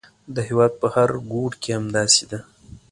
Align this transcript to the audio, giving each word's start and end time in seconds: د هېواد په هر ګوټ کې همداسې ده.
د 0.35 0.37
هېواد 0.47 0.71
په 0.81 0.87
هر 0.95 1.09
ګوټ 1.31 1.53
کې 1.61 1.71
همداسې 1.79 2.23
ده. 2.31 2.39